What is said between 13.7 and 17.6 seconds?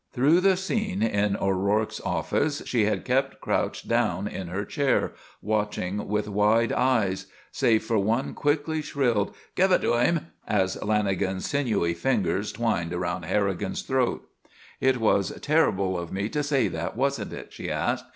throat. "It was terrible of me to say that, wasn't it?"